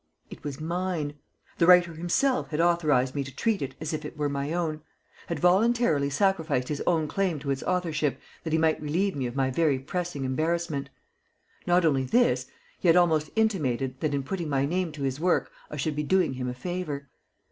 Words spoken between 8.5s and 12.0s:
he might relieve me of my very pressing embarrassment. Not